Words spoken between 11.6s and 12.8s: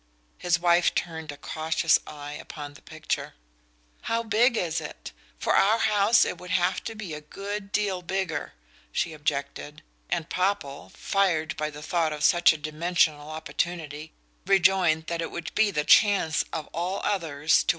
the thought of such a